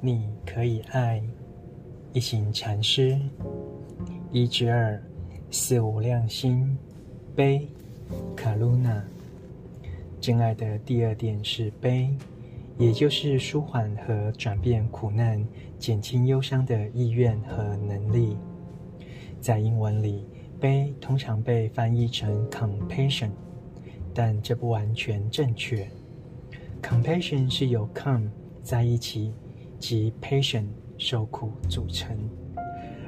[0.00, 1.22] 你可以爱。
[2.12, 3.18] 一行禅师，
[4.32, 5.00] 一之二，
[5.50, 6.76] 四无量心，
[7.34, 7.68] 悲，
[8.34, 9.02] 卡鲁那。
[10.20, 12.08] 真爱的第二点是悲，
[12.78, 15.44] 也就是舒缓和转变苦难、
[15.78, 18.36] 减轻忧伤的意愿和能力。
[19.40, 20.24] 在英文里，
[20.58, 23.30] 悲通常被翻译成 compassion，
[24.14, 25.88] 但这不完全正确。
[26.82, 28.30] compassion 是由 come
[28.62, 29.32] 在一起
[29.78, 32.16] 及 patient 受苦组成。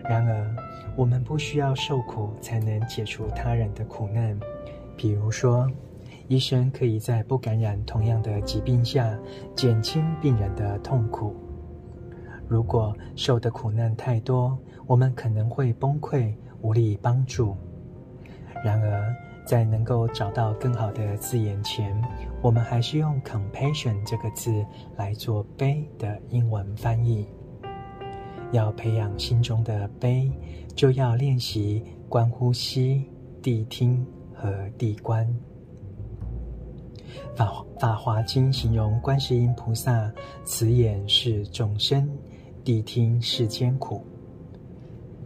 [0.04, 0.56] 然而，
[0.96, 4.38] 我们不需要受苦才能解除他人的苦难。
[4.96, 5.70] 比如说，
[6.28, 9.18] 医生可以在不感染同样的疾病下
[9.54, 11.34] 减轻病人的痛苦。
[12.48, 17.56] 如果受的苦难太多，我们可能会崩溃，无力帮助。
[18.64, 19.14] 然而，
[19.50, 22.00] 在能够找到更好的字眼前，
[22.40, 24.64] 我们还是用 “compassion” 这个字
[24.96, 27.26] 来做“悲”的英文翻译。
[28.52, 30.30] 要培养心中的悲，
[30.76, 33.04] 就要练习观呼吸、
[33.42, 35.28] 谛听和谛观。
[37.34, 37.46] 法
[37.80, 40.12] 《法华经》形容观世音菩萨
[40.44, 42.08] 慈眼视众生，
[42.64, 44.06] 谛听世间苦。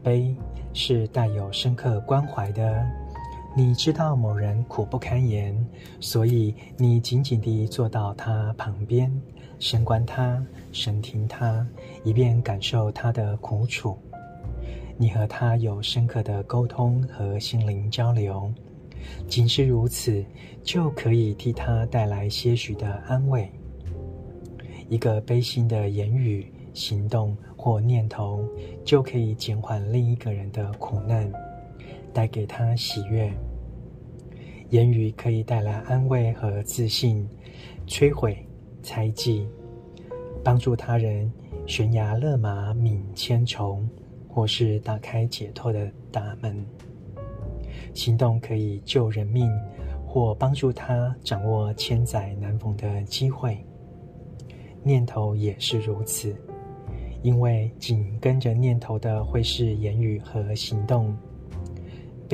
[0.03, 0.35] 悲
[0.73, 3.04] 是带有深刻关怀的。
[3.57, 5.57] 你知道某人苦不堪言，
[6.01, 9.09] 所以你紧紧地坐到他旁边，
[9.61, 11.65] 深观他，深听他，
[12.03, 13.97] 以便感受他的苦楚。
[14.97, 18.53] 你和他有深刻的沟通和心灵交流。
[19.29, 20.25] 仅是如此，
[20.65, 23.49] 就可以替他带来些许的安慰。
[24.89, 28.45] 一个悲心的言语、行动或念头，
[28.85, 31.31] 就可以减缓另一个人的苦难，
[32.15, 33.31] 带给他喜悦。
[34.71, 37.29] 言语可以带来安慰和自信，
[37.87, 38.39] 摧毁
[38.83, 39.47] 猜忌，
[40.43, 41.31] 帮助他人
[41.67, 43.87] 悬崖勒马泯千重，
[44.29, 46.65] 或是打开解脱的大门。
[47.93, 49.51] 行动可以救人命，
[50.07, 53.59] 或帮助他掌握千载难逢的机会。
[54.83, 56.35] 念头也是如此，
[57.23, 61.17] 因为紧跟着念头的会是言语和行动。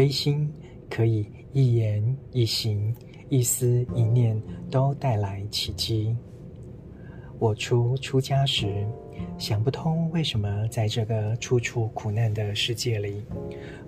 [0.00, 0.50] 悲心
[0.88, 2.02] 可以一言
[2.32, 2.96] 一行、
[3.28, 6.16] 一思一念都带来奇迹。
[7.38, 8.86] 我初出家时，
[9.36, 13.22] 想不通为什么在这个处处苦难的世界里，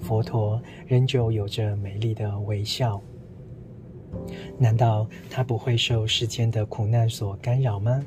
[0.03, 3.01] 佛陀仍旧有着美丽的微笑。
[4.59, 8.05] 难道他不会受世间的苦难所干扰吗？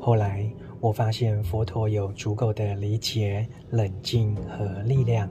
[0.00, 5.28] 后来我发现佛陀有足够的理解、冷静和力量，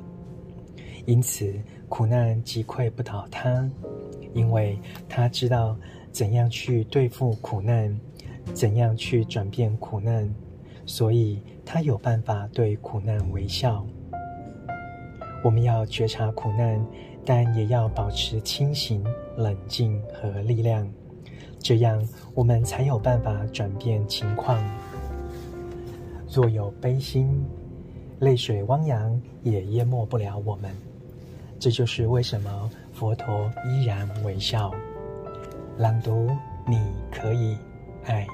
[1.06, 1.54] 因此
[1.88, 3.70] 苦难击溃不倒他，
[4.34, 4.78] 因为
[5.08, 5.78] 他知道
[6.12, 7.96] 怎样去对付苦难，
[8.54, 10.28] 怎样去转变苦难。
[10.88, 13.86] 所以，他有办法对苦难微笑。
[15.44, 16.84] 我们要觉察苦难，
[17.24, 19.04] 但也要保持清醒、
[19.38, 20.88] 冷静和力量，
[21.60, 24.64] 这样我们才有办法转变情况。
[26.32, 27.46] 若有悲心，
[28.20, 30.72] 泪水汪洋也淹没不了我们。
[31.60, 34.72] 这就是为什么佛陀依然微笑。
[35.78, 36.30] 朗读，
[36.68, 36.78] 你
[37.12, 37.58] 可以
[38.06, 38.26] 爱。